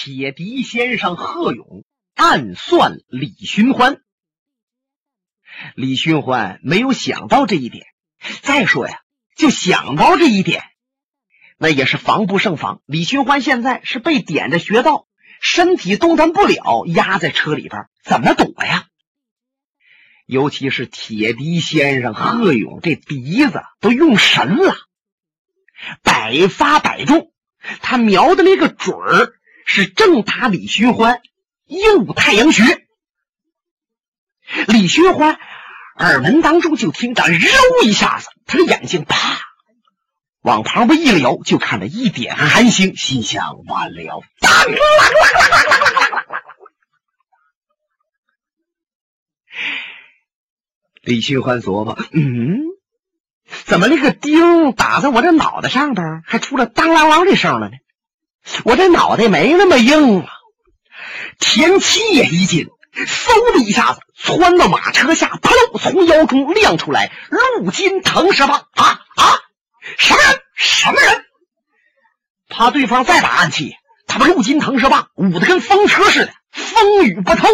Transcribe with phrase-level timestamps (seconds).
[0.00, 4.00] 铁笛先生贺勇暗算李寻欢。
[5.74, 7.84] 李寻欢没有想到这一点。
[8.42, 9.00] 再说呀，
[9.34, 10.62] 就想到这一点，
[11.56, 12.80] 那也是防不胜防。
[12.86, 15.08] 李寻欢现在是被点着穴道，
[15.40, 18.86] 身体动弹不了，压在车里边，怎么躲呀？
[20.26, 24.76] 尤其是铁笛先生贺勇，这笛子都用神了，
[26.04, 27.32] 百发百中，
[27.80, 29.34] 他瞄的那个准儿
[29.70, 31.20] 是正打李寻欢
[31.66, 32.86] 右太阳穴。
[34.66, 35.38] 李寻欢
[35.98, 37.36] 耳门当中就听到“揉”
[37.84, 39.42] 一下子，他的眼睛啪
[40.40, 44.50] 往旁边一撩，就看到一点寒星，心想完了，当
[51.02, 52.62] 李寻欢琢磨：“嗯，
[53.66, 57.76] 怎么那个钉打在我这脑袋上边，还出了当啷啷的声了呢？
[58.64, 60.28] 我这脑袋没那么硬啊！”
[61.38, 69.24] 田七也一紧，嗖的一下子窜到马车下，扑从腰中亮出来陆金藤十棒啊啊！
[69.96, 70.42] 什么人？
[70.54, 71.24] 什么人？
[72.48, 73.74] 怕对方再打暗器，
[74.06, 77.48] 他把陆金藤十棒捂得跟风车似的，风雨不透。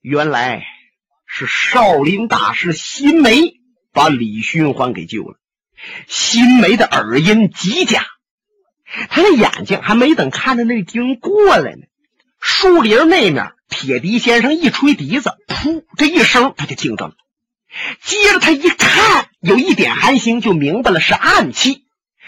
[0.00, 0.64] 原来。
[1.34, 3.54] 是少林大师辛梅
[3.94, 5.38] 把李寻欢给救了。
[6.06, 8.04] 辛梅的耳音极佳，
[9.10, 11.82] 他的眼睛还没等看着那钉过来呢，
[12.40, 17.14] 树林那面铁笛先生一吹笛子，噗，这一声他就听着了。
[18.02, 21.84] 接着他一看，有一点寒星，就明白了是暗器。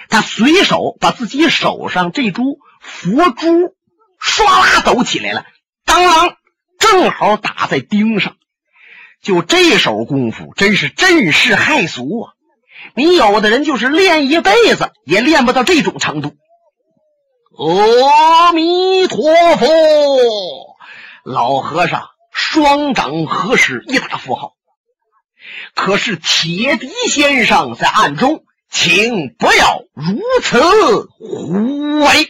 [0.08, 3.74] 他随手把自己手上这株佛珠
[4.20, 5.44] 唰啦抖起来了，
[5.84, 6.34] 当啷，
[6.78, 8.36] 正好打在钉上。
[9.22, 12.32] 就这手功夫，真是震世骇俗啊！
[12.94, 16.36] 你有的人就是练一辈子，也练不到这种程度。
[17.56, 20.76] 阿弥陀佛，
[21.24, 24.54] 老和尚双掌合十，一打符号。
[25.74, 32.28] 可是铁笛先生在暗中，请不要如此胡为。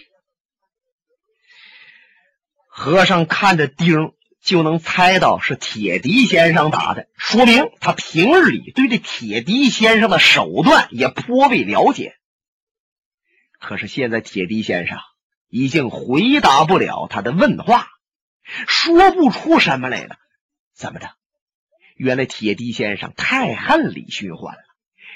[2.69, 4.13] 和尚看着钉。
[4.45, 12.15] 就能猜到是铁笛先生打的，说明他平日里对这铁笛先生的手段也颇为了解。
[13.59, 14.99] 可是现在铁笛先生
[15.55, 17.87] 已经回答不了他的问话，
[18.67, 20.17] 说不出什么来了。
[20.75, 21.11] 怎么着？
[21.95, 24.61] 原来铁笛先生太恨李寻欢了，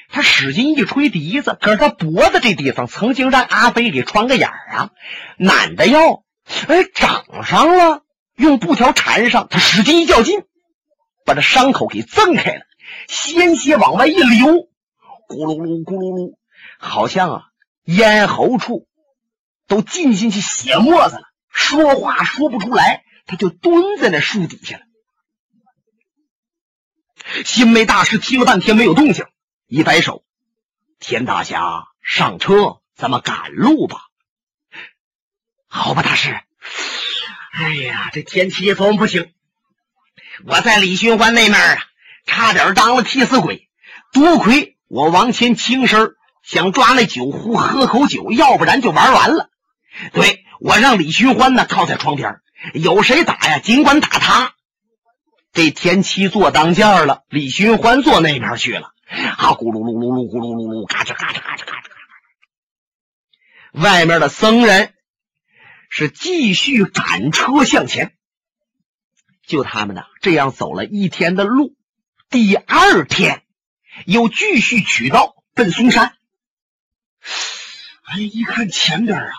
[0.09, 4.91] 他使劲一吹笛子，可是他脖子这地方曾经让阿飞给穿个眼儿啊，
[5.39, 6.23] 懒得要，
[6.69, 8.05] 哎，长上了。
[8.37, 10.45] 用布条缠上，他使劲一较劲，
[11.25, 12.63] 把这伤口给挣开了，
[13.09, 14.47] 鲜血往外一流，
[15.29, 16.37] 咕噜噜咕噜噜，
[16.79, 17.43] 好像啊
[17.83, 18.87] 咽喉处
[19.69, 24.83] 都进进去血沫子了，说话说不出来，他就蹲在那树底下了。
[27.45, 29.27] 新梅大师听了半天没有动静，
[29.67, 30.25] 一摆手
[30.99, 34.01] ：“田大侠，上车，咱们赶路吧。”
[35.69, 36.41] 好吧，大师。
[37.53, 39.33] 哎呀，这天气怎么不行？
[40.47, 41.79] 我在李寻欢那面啊，
[42.25, 43.69] 差点当了替死鬼。
[44.13, 49.51] 多亏我王谦轻身，想抓那酒壶喝口酒，要不然就玩完了。
[50.13, 52.41] 对我让李寻欢呢靠在窗边，
[52.75, 54.55] 有谁打呀，尽管打他。
[55.53, 58.93] 这天七坐当间了，李寻欢坐那边去了。
[59.09, 61.97] 啊，咕噜噜噜噜，咕噜噜噜，嘎吱嘎吱嘎吱嘎吱嘎
[63.73, 63.83] 吱。
[63.83, 64.95] 外面的僧人。
[65.91, 68.13] 是继续赶车向前，
[69.47, 71.75] 就他们呢，这样走了一天的路，
[72.29, 73.43] 第二天
[74.05, 76.15] 又继续取道奔嵩山。
[78.03, 79.33] 哎，一看前边啊，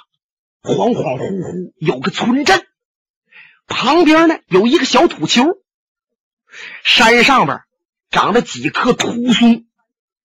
[0.61, 2.67] 恍恍惚惚有个村镇，
[3.67, 5.45] 旁边呢有一个小土丘，
[6.83, 7.61] 山上边
[8.09, 9.65] 长着几棵秃松，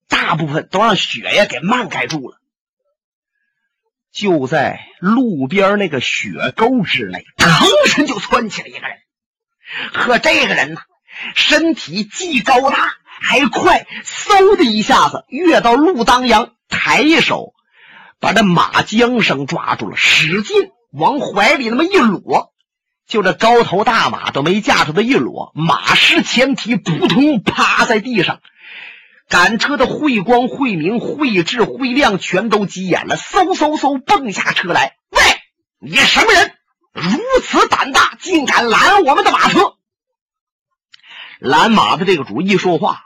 [0.08, 2.40] 大部分都让雪呀给漫盖住了。
[4.10, 7.48] 就在路边那个雪沟之内，腾
[7.86, 8.98] 身就窜起来一个人。
[9.92, 10.80] 可，这个人呢，
[11.34, 17.54] 身体既高大还快，嗖的一下子跃到路当阳，抬一手
[18.24, 22.54] 把这马缰绳抓住了，使劲往怀里那么一裸，
[23.06, 28.40] 就这高头大马都没架住的一裸，马失前蹄，扑通趴在地上。
[29.28, 34.96] 赶车的慧光、慧明、慧智、慧亮全都急眼了，嗖嗖嗖蹦下车来。
[35.10, 35.20] 喂，
[35.78, 36.54] 你什么人？
[36.94, 39.74] 如此胆大，竟敢拦我们的马车！
[41.40, 43.02] 拦马的这个主一说话，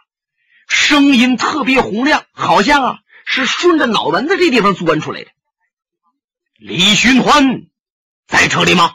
[0.69, 2.99] 声音特别洪亮，好像啊
[3.31, 5.31] 是顺着脑门子这地方钻出来的。
[6.55, 7.67] 李寻欢
[8.27, 8.95] 在这里吗？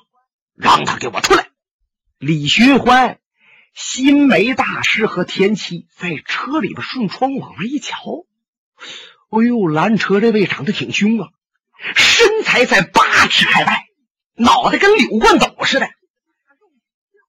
[0.55, 1.49] 让他给我出来！”
[2.17, 3.19] 李寻欢、
[3.75, 7.97] 新梅大师和田七在车里边顺窗往外一瞧，
[9.29, 11.29] 哎呦，拦车这位长得挺凶啊，
[11.95, 13.85] 身材在八尺开外，
[14.35, 15.89] 脑袋跟柳冠斗似的。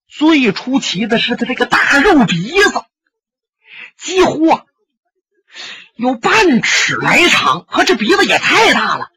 [0.09, 2.83] 最出奇的是他这个大肉鼻子，
[3.99, 4.65] 几乎啊
[5.97, 9.09] 有半尺来长，和这鼻子也太大了，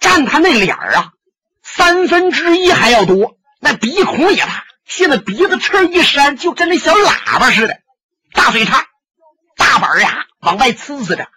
[0.00, 1.12] 占他那脸儿啊
[1.62, 3.36] 三分之一还要多。
[3.60, 7.78] 那鼻孔也大，现在鼻子翅一扇，就跟那小喇叭似的。
[8.32, 8.86] 大嘴叉，
[9.56, 11.28] 大板牙往外呲呲着，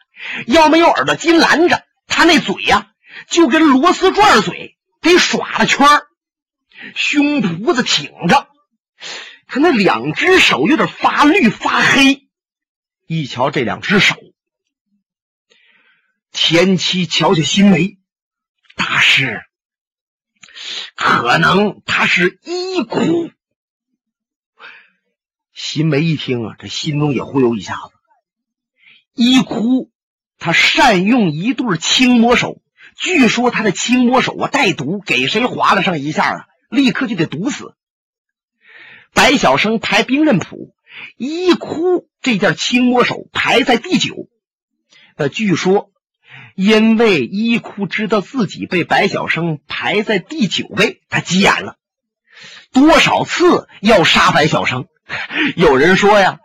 [0.45, 2.88] 要没有耳朵筋拦着，他那嘴呀
[3.30, 6.07] 就跟螺丝转嘴，得耍了圈儿
[6.95, 8.48] 胸脯子挺着。
[9.48, 12.28] 他那两只手有点发绿发黑，
[13.06, 14.16] 一瞧这两只手，
[16.39, 17.98] 前妻瞧瞧新梅
[18.75, 19.42] 大师，
[20.95, 23.31] 可能他是一哭。
[25.51, 27.92] 新梅一听啊，这心中也忽悠一下子。
[29.16, 29.89] 一哭，
[30.38, 32.62] 他善用一对青魔手，
[32.95, 37.75] 据说他的青魔手啊带毒，给谁划了上一下啊，立刻就得毒死。
[39.12, 40.75] 白晓生排兵刃谱，
[41.18, 44.30] 一哭这件青魔手排在第九。
[45.16, 45.92] 呃，据说
[46.56, 51.75] 因为一哭知道自己被白晓生排在第九位，他急眼了，
[52.74, 54.86] 多少次要杀白晓生。
[55.56, 56.39] 有人说呀，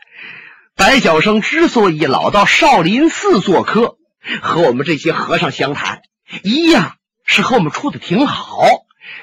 [0.77, 3.97] 白晓生之所以老到少林寺做客，
[4.41, 6.03] 和我们这些和尚相谈，
[6.43, 8.67] 一样是和我们处的挺好。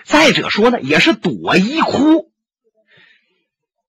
[0.04, 2.32] 再者说呢，也是躲一哭。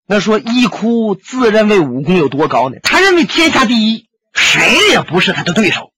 [0.06, 2.76] 那说一哭自认为武功有多高呢？
[2.82, 5.89] 他认为天下第一，谁也不是他的对手。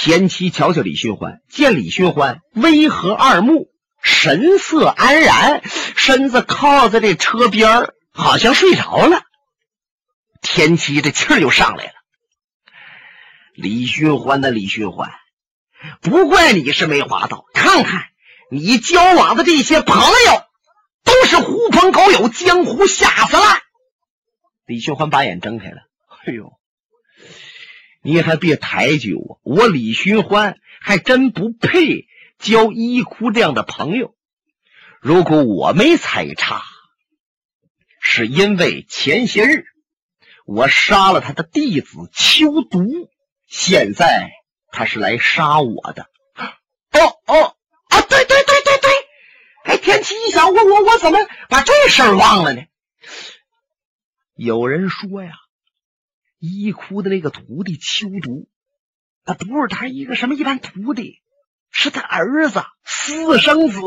[0.00, 3.66] 田七瞧瞧李寻欢，见李寻欢微合二目，
[4.00, 5.60] 神色安然，
[5.96, 9.22] 身子靠在这车边好像睡着了。
[10.40, 11.92] 田七这气儿又上来了。
[13.54, 15.10] 李寻欢的李寻欢，
[16.00, 18.04] 不怪你是梅花道，看看
[18.52, 20.44] 你交往的这些朋友。
[21.02, 23.42] 都是狐朋狗友，江湖下死了。
[24.64, 25.78] 李寻欢把眼睁开了。
[26.24, 26.52] 哎呦，
[28.08, 32.06] 你还别抬举我，我李寻欢还真不配
[32.38, 34.14] 交一哭这样的朋友。
[34.98, 36.62] 如果我没猜差，
[38.00, 39.66] 是因为前些日
[40.46, 43.10] 我杀了他的弟子秋毒，
[43.46, 44.30] 现在
[44.72, 46.04] 他是来杀我的。
[46.92, 47.56] 哦哦
[47.90, 48.00] 啊！
[48.00, 48.90] 对对对对对。
[49.64, 51.18] 哎，天启一想，我我我怎么
[51.50, 52.62] 把这事儿忘了呢？
[54.34, 55.32] 有人说呀，
[56.38, 58.48] 一哭的那个徒弟秋毒，
[59.24, 61.20] 他不是他一个什么一般徒弟，
[61.70, 63.80] 是他儿子私生子，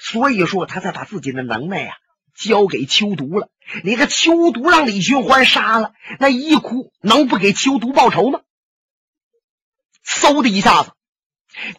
[0.00, 1.94] 所以说他才把自己的能耐呀
[2.34, 3.50] 交给秋毒了。
[3.84, 8.40] 你个秋毒让李寻欢杀了，那一哭能不给秋毒报仇吗？
[10.04, 10.92] 嗖的一下子，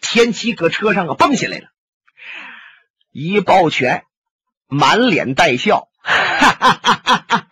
[0.02, 1.68] 天启搁车上啊蹦下来了。
[3.12, 4.06] 一抱拳，
[4.68, 7.51] 满脸带笑，哈哈哈哈哈哈！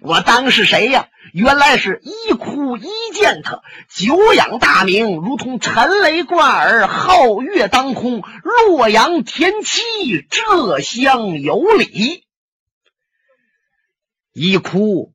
[0.00, 1.08] 我当是谁呀？
[1.34, 12.24] 原来是一哭一见他，久仰大名，如同陈雷贯耳，皓月当空，洛阳天气，这厢有礼。
[14.32, 15.12] 一哭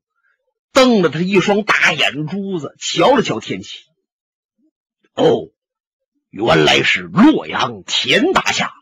[0.72, 3.80] 瞪了他一双大眼珠子，瞧了瞧天气。
[5.14, 5.48] 哦，
[6.30, 8.72] 原来是洛阳田大侠。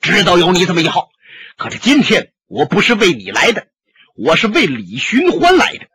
[0.00, 1.10] 知道有你这么一号，
[1.56, 3.68] 可是今天我不是为你来的，
[4.16, 5.86] 我是为李寻欢来的。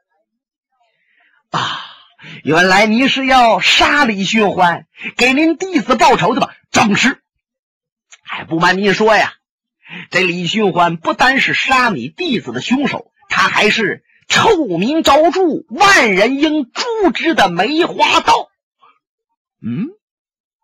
[1.49, 1.81] 啊，
[2.43, 4.85] 原来你是要杀李寻欢，
[5.17, 6.53] 给您弟子报仇的吧？
[6.69, 7.21] 正是。
[8.29, 9.33] 哎不瞒您说呀，
[10.11, 18.49] 这李寻欢不单是杀你弟子的凶手，他还是臭名昭著、万人应诛之的梅花道。
[19.61, 19.87] 嗯，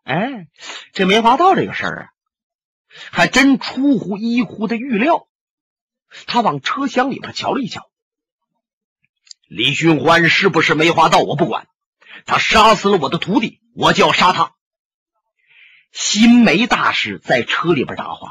[0.03, 0.47] 哎，
[0.93, 2.09] 这梅花道这个事儿啊。
[3.11, 5.26] 还真出乎一呼的预料，
[6.25, 7.89] 他往车厢里边瞧了一瞧。
[9.47, 11.19] 李寻欢是不是梅花道？
[11.19, 11.67] 我不管，
[12.25, 14.53] 他杀死了我的徒弟，我就要杀他。
[15.91, 18.29] 新梅大师在车里边答话：“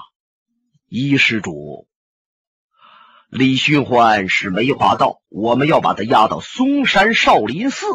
[0.88, 1.88] 一施主，
[3.30, 7.86] 李寻欢是梅花道，我们要把他押到嵩山少林寺，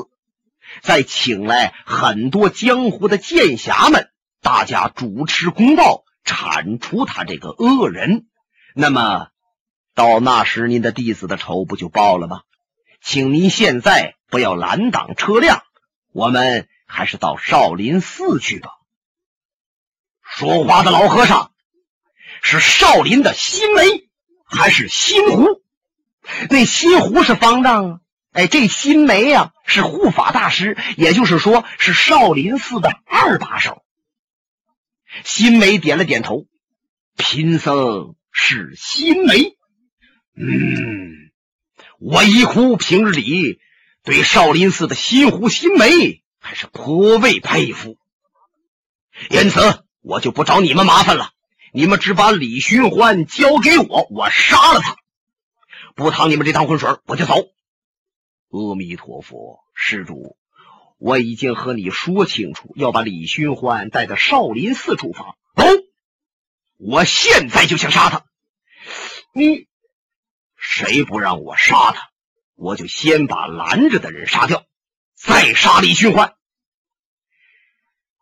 [0.82, 4.10] 再请来很多江湖的剑侠们，
[4.42, 8.28] 大家主持公道。”铲除他这个恶人，
[8.76, 9.30] 那么
[9.94, 12.42] 到那时您的弟子的仇不就报了吗？
[13.04, 15.64] 请您现在不要拦挡车辆，
[16.14, 18.70] 我们还是到少林寺去吧。
[20.22, 21.52] 说话的老和尚
[22.44, 24.08] 是少林的新梅
[24.46, 25.62] 还是新湖？
[26.50, 28.00] 那新湖是方丈啊，
[28.34, 33.84] 哎，这新梅呀是护法大师，也就是说是少林寺的二把手。
[35.24, 36.46] 新梅点了点头，
[37.18, 39.58] 贫僧是新梅。
[40.36, 41.32] 嗯，
[42.00, 43.60] 我一哭平日里
[44.04, 47.98] 对少林寺的心湖心梅还是颇为佩服，
[49.30, 51.32] 因此我就不找你们麻烦了。
[51.74, 54.98] 你们只把李寻欢交给我，我杀了他。
[55.96, 57.36] 不趟你们这趟浑水，我就走。
[58.50, 60.36] 阿弥陀佛，施主，
[60.98, 65.38] 我已经和你说清楚，要把李寻欢带到少林寺处罚。
[65.56, 65.66] 走，
[66.78, 68.26] 我现在就想杀他。
[69.34, 69.68] 你
[70.62, 72.12] 谁不让我杀他，
[72.56, 74.64] 我就先把拦着的人杀掉，
[75.16, 76.36] 再杀李寻欢。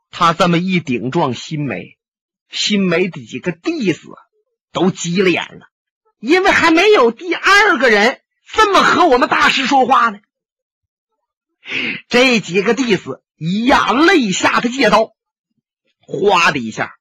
[0.09, 1.97] 他这么一顶撞新梅，
[2.49, 4.07] 新梅的几个弟子
[4.71, 5.67] 都急了眼了。
[6.19, 10.19] 因为还没有第二个人这么和我们大师说话呢。
[12.07, 15.13] 这几个弟子眼泪下的借刀，
[15.99, 16.98] 哗的一下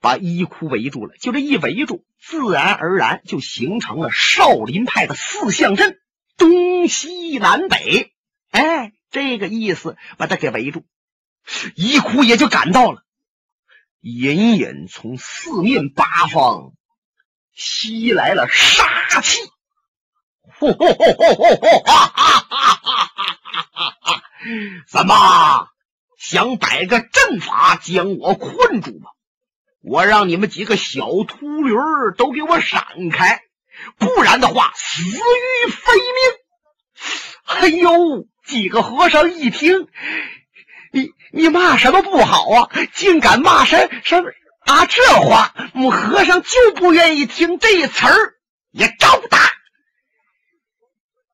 [0.00, 1.16] 把衣库围住了。
[1.16, 5.98] 就这一围住，自然而然就形成了少林派的四象阵，
[6.36, 8.12] 东西南北。
[8.50, 10.84] 哎，这个意思把他给围住，
[11.74, 13.02] 衣库也就赶到了，
[14.00, 16.72] 隐隐从四面八方。
[17.60, 19.36] 吸来了杀气，
[20.44, 22.70] 哈哈哈哈哈
[23.72, 24.22] 哈
[24.86, 25.68] 怎么
[26.16, 29.10] 想摆个阵法将我困住吗？
[29.82, 33.40] 我让你们几个小秃驴儿都给我闪开，
[33.96, 36.38] 不然的话死于非命！
[37.44, 39.86] 哎呦，几个和尚一听，
[40.92, 42.70] 你你骂什么不好啊？
[42.92, 44.16] 竟敢骂什什？
[44.66, 48.34] 啊，这话我们和尚就不愿意听这词儿，
[48.70, 49.38] 也照打。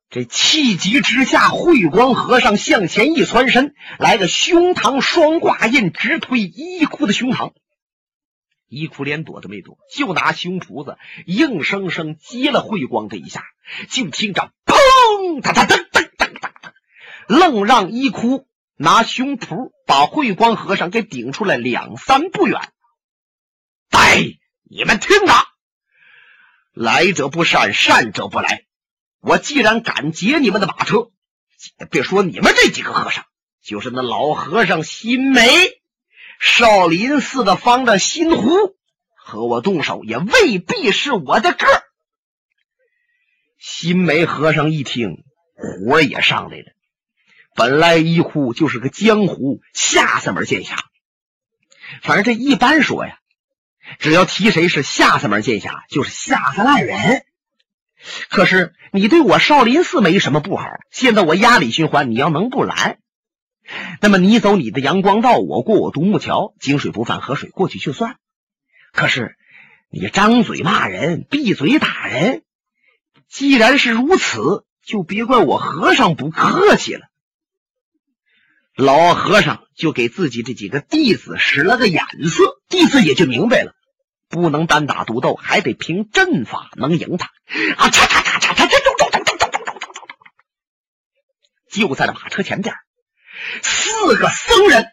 [0.09, 7.51] 这气急之下，慧光和尚向前一窜身，来个胸膛双挂印，直推衣裤的胸膛。
[8.67, 13.43] 衣裤连躲都没躲，就拿胸脯子硬生生接了慧光这一下。
[13.89, 16.49] 就听着“砰”哒哒噔噔噔噔，
[17.27, 22.59] 愣让衣裤拿胸脯把慧光和尚给顶出来两三步远。
[23.89, 24.21] 哎，
[24.69, 25.33] 你们听着，
[26.73, 28.65] 来者不善，善者不来。
[29.19, 31.09] 我既然敢劫你们的马车，
[31.89, 33.25] 别说你们这几个和尚，
[33.63, 35.41] 就是那老和尚心梅，
[36.39, 38.75] 少林寺的方丈新湖，
[39.15, 41.83] 和我动手也未必是我的个儿。
[43.57, 45.23] 新梅和尚一听，
[45.55, 46.65] 火也上来了。
[47.55, 50.75] 本来一呼就是个江湖下三门剑侠，
[52.01, 53.17] 反正这一般说呀。
[53.99, 57.23] 只要提谁是下三门剑侠，就是下三滥人。
[58.29, 62.99] 可是你对我少林寺没什么不好，现在我压李寻欢，你要能不拦，
[64.01, 68.17] 那么你走你的阳光道，我过我独木桥，井水不犯河水，过去就算。
[68.91, 69.35] 可是
[69.89, 72.43] 你张嘴骂人，闭嘴打人，
[73.27, 77.07] 既然是如此，就别怪我和尚不客气了。
[78.75, 83.73] 老和尚就给自己这几个弟子使了个眼色，弟子也就明白了，
[84.29, 87.27] 不能单打独斗，还得凭阵法能赢他。
[87.77, 88.69] 啊，嚓嚓嚓嚓嚓，
[91.69, 92.75] 就在那马车前边。
[94.07, 94.91] 四个僧人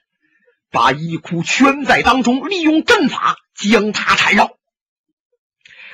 [0.71, 4.57] 把衣库圈在当中，利用阵法将他缠绕。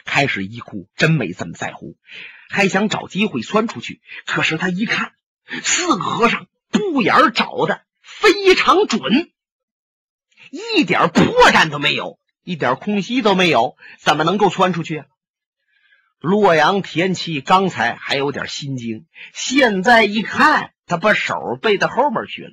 [0.04, 1.96] 开始衣库真没这么在乎，
[2.48, 4.00] 还想找机会窜出去。
[4.24, 5.14] 可是他一看，
[5.64, 6.46] 四个和尚。
[6.70, 9.00] 布眼找的非常准，
[10.50, 15.06] 一点破绽都没有，一点空隙都没有，怎么能够窜出去啊？
[16.20, 22.50] 洛阳田七刚才还有点心惊，现在一看，他把手背到后面去了，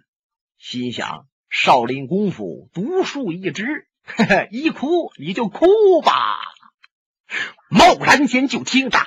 [0.57, 3.87] 心想：少林功夫独树一帜，
[4.51, 6.37] 一哭你就哭吧。
[7.69, 8.99] 贸然间就听着，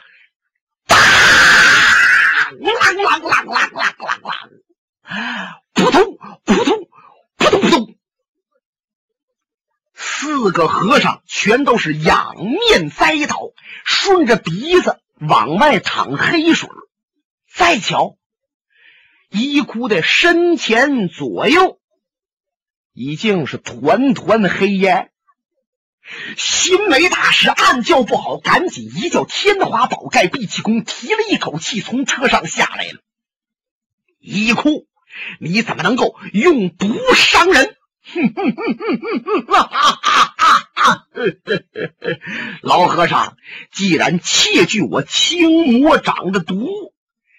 [0.86, 4.48] 哒，啷啷啷啷啷啷啷。
[5.72, 6.88] 扑通扑通
[7.36, 7.96] 扑通扑通，
[9.94, 13.38] 四个和尚全都是仰面栽倒，
[13.84, 16.68] 顺着鼻子往外淌黑水。
[17.50, 18.17] 再瞧，
[19.30, 21.78] 一哭的身前左右
[22.92, 25.10] 已经是团团黑烟。
[26.36, 33.00] 新梅大师暗叫不好，赶紧一叫天华宝盖闭气功，提了一口气从车上下来了。
[34.18, 34.86] 一哭。
[35.40, 37.74] 你怎么能够用毒伤人？
[39.48, 41.06] 哈哈哈哈哈！
[42.62, 43.36] 老和尚，
[43.72, 46.92] 既然窃据我青魔掌的毒，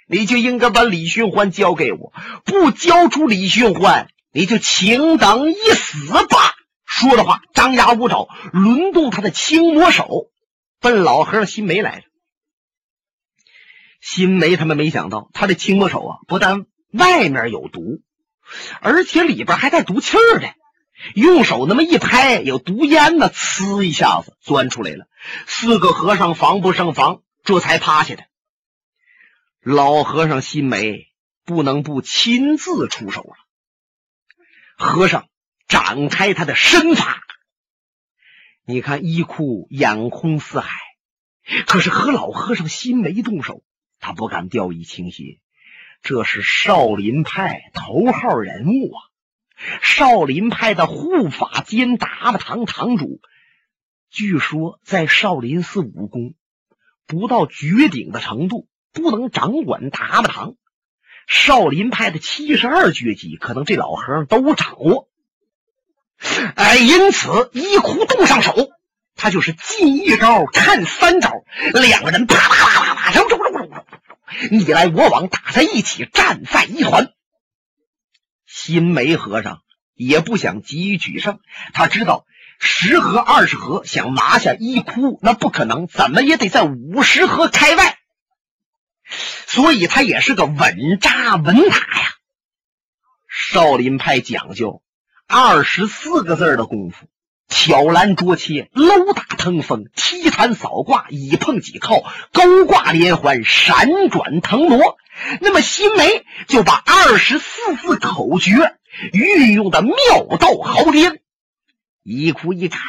[0.09, 2.11] 你就应该把李寻欢交给我。
[2.43, 6.55] 不交出李寻欢，你就请等一死吧！
[6.85, 10.31] 说着话，张牙舞爪，抡动他的青魔手，
[10.81, 12.01] 奔老和尚新梅来了。
[14.01, 18.01] 新梅他们没想到，他的青魔手啊，不但外面有毒，
[18.81, 20.49] 而且里边还带毒气儿的。
[21.13, 25.05] 用手那么一拍，有毒烟呢，呲一下子钻出来了。
[25.45, 28.23] 四个和尚防不胜防，这才趴下的。
[29.69, 31.09] 老和尚心梅
[31.45, 33.35] 不能不亲自出手了。
[34.75, 35.29] 和尚
[35.67, 37.21] 展开他的身法，
[38.65, 40.79] 你看衣裤眼空四海，
[41.67, 43.61] 可是和老和尚心梅动手，
[43.99, 45.39] 他不敢掉以轻心。
[46.01, 49.03] 这是少林派头号人物啊！
[49.83, 53.21] 少林派的护法兼达摩堂堂主，
[54.09, 56.33] 据说在少林寺武功
[57.05, 60.53] 不到绝顶的程度，不能掌管达摩堂。
[61.27, 65.07] 少林派的七十二绝技，可能这老和尚都掌握。
[66.55, 68.69] 哎，因此一哭动上手，
[69.15, 71.31] 他就是进一招看三招，
[71.71, 73.85] 两个人啪啪啪啪啪，揉揉揉揉揉，
[74.49, 77.11] 你来我往，打在一起，战在一团。
[78.47, 79.61] 新梅和尚
[79.93, 81.39] 也不想急于取胜，
[81.73, 82.25] 他知道
[82.59, 87.98] 十合二十合想拿下一哭，那不可能，怎么也得在五十合开外，
[89.47, 92.15] 所以他也是个稳扎稳打呀。
[93.27, 94.81] 少林派讲究
[95.27, 97.07] 二十四个字的功夫：
[97.47, 104.97] 挑篮捉切、搂打腾风、踢弹扫挂、以碰几靠、勾挂连环、闪转腾挪。
[105.41, 108.77] 那么新梅就把二十四字口诀
[109.11, 109.93] 运用的妙
[110.39, 111.21] 到毫巅。
[112.03, 112.81] 一哭一看，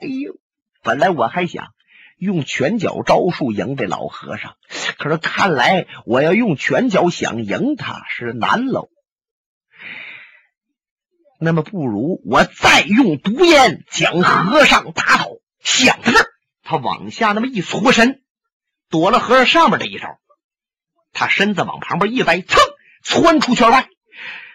[0.00, 0.36] 哎呦，
[0.82, 1.68] 本来我还想
[2.18, 4.56] 用拳脚招数赢这老和尚，
[4.98, 8.88] 可是看来我要用拳脚想赢他是难喽。
[11.40, 15.26] 那么不如我再用毒烟将和尚打倒。
[15.62, 16.26] 想到这儿，
[16.64, 18.22] 他往下那么一搓身，
[18.90, 20.18] 躲了和尚上面这一招。
[21.12, 22.58] 他身子往旁边一歪，噌，
[23.04, 23.88] 窜出圈外。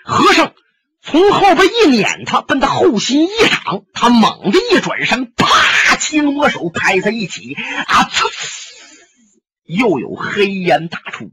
[0.03, 0.53] 和尚
[1.01, 3.85] 从后边一撵他，奔他后心一掌。
[3.93, 5.47] 他猛地一转身，啪，
[6.03, 8.29] 青魔手拍在一起，啊，呲，
[9.63, 11.31] 又有黑烟打出。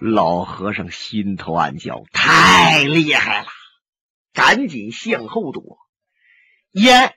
[0.00, 3.46] 老和尚心头暗叫：太厉害了！
[4.34, 5.78] 赶紧向后躲。
[6.72, 7.14] 烟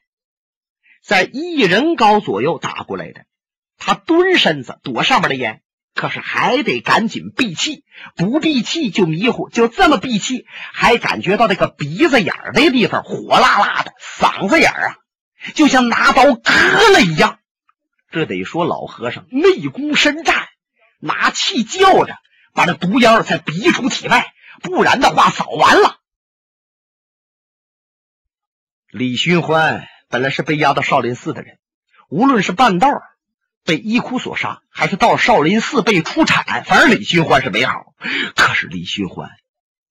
[1.04, 3.26] 在一人高左右打过来的，
[3.78, 5.63] 他蹲身子躲上面的烟。
[5.93, 7.84] 可是还得赶紧闭气，
[8.15, 9.50] 不闭气就迷糊。
[9.50, 14.95] 就这么闭气，还感觉到这个鼻子眼儿那地方火辣辣的，嗓子眼儿啊，
[15.56, 16.51] 就像拿刀割
[16.93, 17.39] 了一样。
[18.12, 20.47] 这得说老和尚内功深湛，
[20.99, 22.17] 拿气叫着
[22.54, 25.99] 把这毒烟才逼出体外，不然的话早完了。
[28.89, 31.58] 李寻欢本来是被押到少林寺的人，
[32.10, 32.89] 无论是半道
[33.63, 37.93] 被伊窟所杀，还是到少林寺被出产，反正李寻欢是没好。
[38.36, 39.30] 可是李寻欢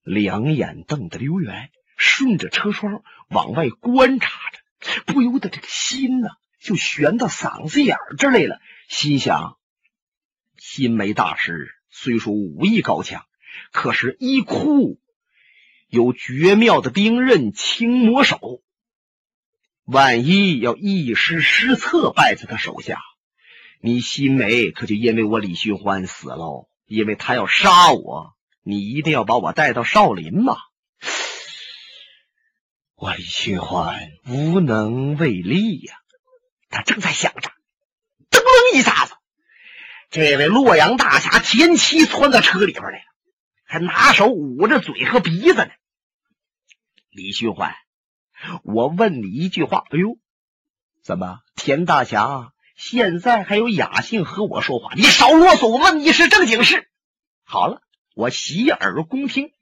[0.02, 4.58] 两眼瞪得溜圆，顺着车窗往外观察着，
[5.06, 6.28] 不由得这个心呢
[6.60, 8.60] 就悬到嗓子眼儿这来了。
[8.88, 9.58] 心想：
[10.58, 13.24] 新梅大师虽说武艺高强，
[13.72, 14.98] 可是伊窟
[15.88, 18.62] 有绝妙的兵刃青魔手，
[19.84, 22.98] 万一要一时失策败在他手下。
[23.80, 30.56] 你新梅可就因为我李寻欢死喽，因为他要杀我，你一定要把我带到少林嘛。
[33.00, 35.94] 我李寻欢无能为力呀。
[36.68, 37.50] 他正在想着，
[38.30, 39.14] 噔楞一下子，
[40.10, 43.04] 这位洛阳大侠田七窜到车里边来了，
[43.64, 45.70] 还拿手捂着嘴和鼻子呢。
[47.08, 47.74] 李寻欢，
[48.64, 50.18] 我问你一句话，哎呦，
[51.02, 52.52] 怎么田大侠？
[52.76, 55.68] 现在还有雅兴和我说话，你少啰嗦！
[55.68, 56.90] 我问你是正经事。
[57.44, 57.80] 好了，
[58.14, 59.52] 我洗耳恭听。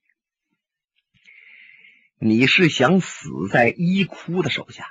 [2.19, 4.87] 你是想死在一窟的手下，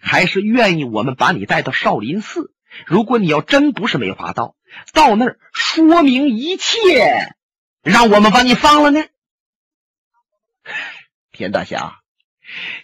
[0.00, 2.52] 还是愿意我们把你带到少林寺？
[2.86, 4.54] 如果你要真不是没法到，
[4.92, 7.34] 到那儿说明一切，
[7.82, 9.04] 让我们把你放了呢？
[11.32, 11.96] 田大侠。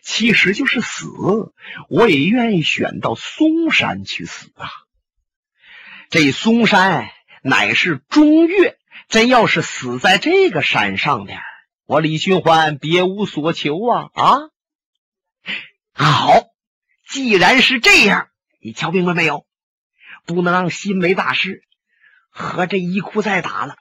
[0.01, 1.09] 其实就是死，
[1.89, 4.71] 我也愿意选到嵩山去死啊！
[6.09, 7.11] 这嵩山
[7.43, 11.41] 乃是中岳，真要是死在这个山上边，
[11.87, 14.11] 我李寻欢别无所求啊！
[14.13, 14.51] 啊，
[15.93, 16.43] 好，
[17.09, 18.29] 既然是这样，
[18.61, 19.47] 你瞧明白没有？
[20.25, 21.63] 不能让新梅大师
[22.29, 23.77] 和这一哭再打了。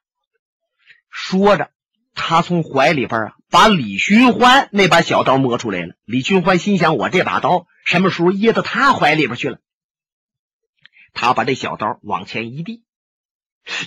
[1.10, 1.72] 说着，
[2.14, 5.96] 他从怀里边啊把李寻欢那把小刀摸出来了。
[6.06, 9.60] 李寻欢心想：我这把刀什么时候掖到他怀里边去了？
[11.14, 12.84] 他把这小刀往前一递。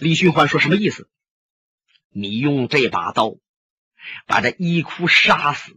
[0.00, 1.08] 李寻欢说：“什么意思？
[2.10, 3.36] 你用这把刀
[4.26, 5.76] 把这一哭杀死？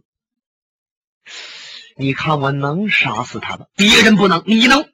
[1.96, 3.66] 你看我能杀死他吗？
[3.76, 4.88] 别人不能，你能。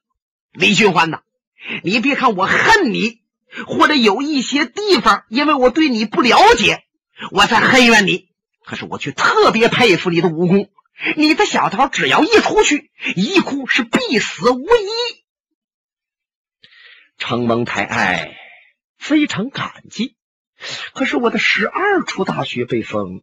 [0.53, 1.22] 李寻欢呐，
[1.83, 3.20] 你别看我恨你，
[3.66, 6.85] 或者有一些地方因为我对你不了解，
[7.31, 8.29] 我才恨怨你。
[8.64, 10.70] 可是我却特别佩服你的武功。
[11.16, 14.88] 你的小刀只要一出去，一哭是必死无疑。”
[17.18, 18.37] 承蒙抬爱。
[18.98, 20.16] 非常感激，
[20.92, 23.22] 可是我的十二处大穴被封，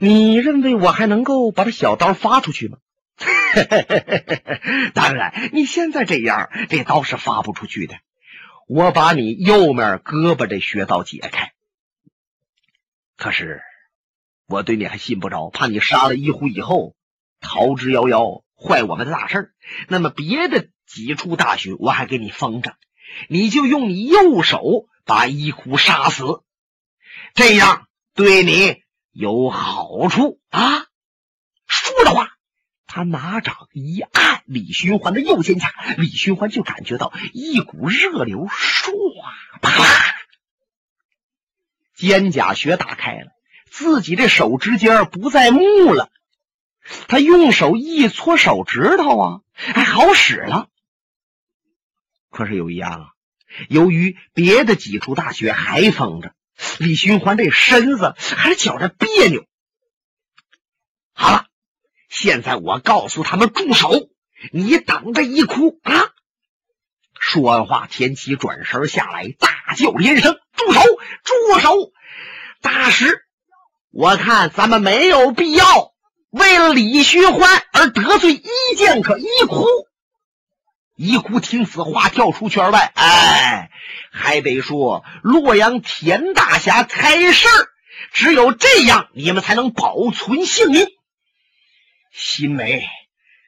[0.00, 2.78] 你认为我还能够把这小刀发出去吗？
[4.94, 7.96] 当然，你现在这样，这刀是发不出去的。
[8.66, 11.52] 我把你右面胳膊这穴道解开，
[13.16, 13.60] 可是
[14.46, 16.94] 我对你还信不着，怕你杀了一虎以后
[17.40, 19.52] 逃之夭夭，坏我们的大事
[19.88, 22.76] 那么别的几处大穴我还给你封着，
[23.28, 24.86] 你就用你右手。
[25.06, 26.42] 把一虎杀死，
[27.34, 28.82] 这样对你
[29.12, 30.86] 有好处啊！
[31.66, 32.36] 说着话，
[32.86, 38.92] 他拿掌一按李寻欢的右肩胛，李寻欢就感觉到一股热流唰
[39.60, 39.72] 啪，
[41.94, 43.32] 肩胛穴打开了，
[43.70, 46.10] 自己这手指尖不再木了。
[47.08, 50.68] 他用手一搓手指头啊，还好使了。
[52.30, 53.06] 可是有一样啊。
[53.68, 56.32] 由于别的几处大穴还封着，
[56.78, 59.44] 李寻欢这身子还觉着别扭。
[61.12, 61.46] 好了，
[62.08, 63.90] 现在我告诉他们住手，
[64.52, 66.10] 你等着一哭啊！
[67.18, 70.80] 说完话，田七转身下来，大叫连声：“住手！
[70.80, 71.92] 住手！
[72.62, 73.24] 大师，
[73.90, 75.92] 我看咱们没有必要
[76.30, 79.66] 为了李寻欢而得罪一剑客一哭。”
[81.02, 82.92] 一哭听此话，跳出圈外。
[82.94, 83.70] 哎，
[84.12, 87.48] 还得说洛阳田大侠才是，
[88.12, 90.86] 只有这样，你们才能保存性命。
[92.12, 92.86] 心梅，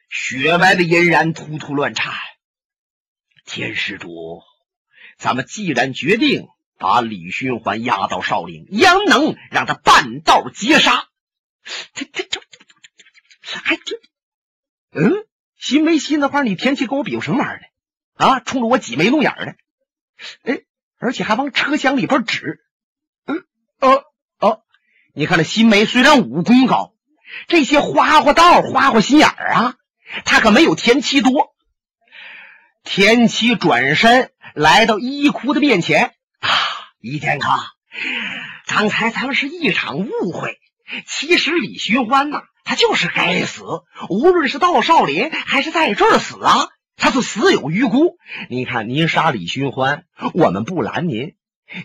[0.09, 2.11] 雪白的嫣然突突乱颤。
[3.45, 4.41] 天施主，
[5.19, 6.47] 咱们既然决定
[6.79, 11.07] 把李寻欢押到少陵，焉能让他半道截杀？
[11.93, 12.41] 这这这
[13.43, 13.95] 这，还这，
[14.93, 15.27] 嗯。
[15.63, 17.65] 心没心的话，你天气跟我比划什么玩意儿呢？
[18.15, 19.55] 啊，冲着我挤眉弄眼的，
[20.43, 20.59] 哎，
[20.99, 22.59] 而且还往车厢里边指。
[23.25, 23.45] 嗯，
[23.79, 24.03] 哦
[24.39, 24.63] 哦，
[25.13, 26.93] 你看那新梅虽然武功高，
[27.47, 29.75] 这些花花道、花花心眼儿啊，
[30.25, 31.55] 他可没有田七多。
[32.83, 36.07] 田七转身来到一哭的面前，
[36.41, 36.49] 啊，
[36.99, 37.47] 一剑客，
[38.67, 40.59] 刚才咱们是一场误会。
[41.07, 42.43] 其实李寻欢呐。
[42.63, 43.63] 他就是该死，
[44.09, 48.17] 无论是到少林还是在这儿死啊，他是死有余辜。
[48.49, 51.35] 你看，您杀李寻欢，我们不拦您，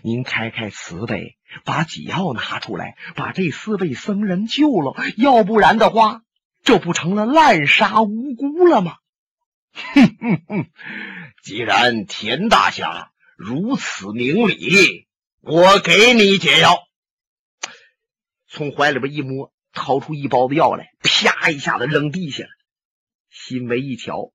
[0.03, 4.95] 您开开慈悲，把解药拿出来，把这四位僧人救了。
[5.17, 6.21] 要不然的话，
[6.63, 8.95] 这不成了滥杀无辜了吗？
[9.73, 10.65] 哼哼哼！
[11.43, 15.07] 既然田大侠如此明理，
[15.41, 16.79] 我给你解药。
[18.47, 19.53] 从怀里边一摸。
[19.73, 22.49] 掏出一包子药来，啪一下子扔地下了。
[23.29, 24.31] 新梅一瞧，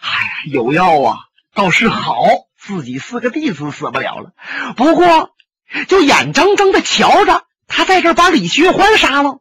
[0.00, 1.18] 哎呀，有药啊，
[1.54, 2.24] 倒是好，
[2.56, 4.32] 自己四个弟子死不了了。
[4.76, 5.34] 不过，
[5.88, 9.40] 就眼睁睁的瞧着他在这把李寻欢杀了。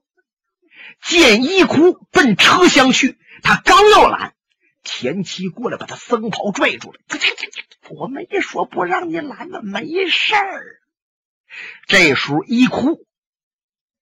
[1.02, 4.36] 见一哭奔车厢去，他刚要拦，
[4.84, 7.00] 田七过来把他僧袍拽住了。
[7.90, 9.60] 我没说不让你拦吗？
[9.64, 10.80] 没事儿。
[11.88, 13.06] 这时候一哭。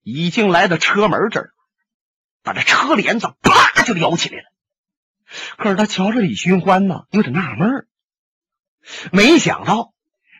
[0.03, 1.53] 已经来到车门这儿，
[2.43, 4.43] 把这车帘子啪就撩起来了。
[5.57, 7.87] 可是他瞧着李寻欢呢，有点纳闷
[9.11, 9.93] 没想到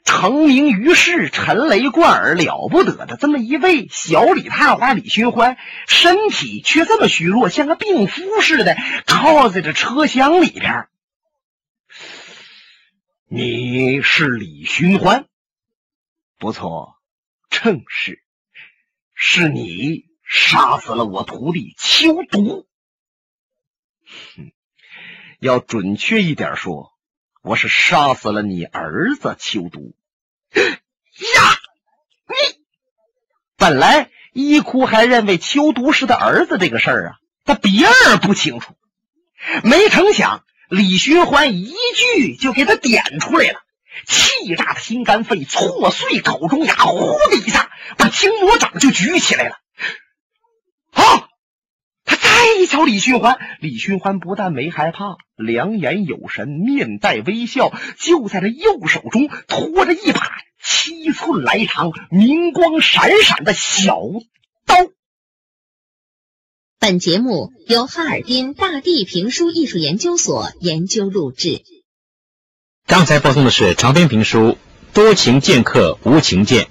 [0.04, 10.88] 成名于世、陈雷贯耳了不得的这么一位小李探花李寻欢，身体却这么虚弱，像个病夫似的，靠在这车厢里边。
[13.28, 15.26] 你是李寻欢？
[16.40, 16.96] 不错，
[17.50, 18.24] 正是。
[19.22, 22.66] 是你杀死了我徒弟秋毒。
[25.42, 26.94] 要准确一点说，
[27.42, 29.94] 我是杀死了你儿子秋毒。
[30.56, 31.60] 呀，
[32.30, 32.64] 你
[33.58, 38.74] 本来一哭还认为秋毒是他儿子这个事儿啊，他别人不清楚。
[39.66, 43.62] 没成想李寻欢一句就给他点出来了，
[44.08, 49.56] 气炸的心肝肺，挫碎口中牙，呼的一下把青魔掌就举起来了。
[50.92, 51.28] 啊！
[52.06, 60.22] 他再一瞧李寻欢，李寻欢不但没害怕，两眼有神，面带微笑，就在他右手中托着一把
[60.62, 64.00] 七寸来长、明光闪闪的小
[64.66, 64.76] 刀。
[66.80, 71.62] 本节目由哈尔滨大地评书艺术研究所研究录制。
[72.90, 74.54] 刚才播送的是长篇评书
[74.96, 76.64] 《多情剑客无情剑》。